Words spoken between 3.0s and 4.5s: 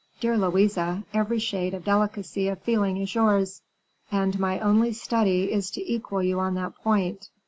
yours, and